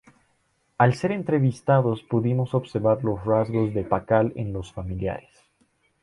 Al 0.79 0.95
ser 0.95 1.11
entrevistado 1.11 1.95
pudimos 2.09 2.55
observar 2.55 3.03
los 3.03 3.23
rasgos 3.23 3.71
de 3.75 3.83
Pakal 3.83 4.33
en 4.35 4.51
los 4.51 4.73
familiares. 4.73 5.29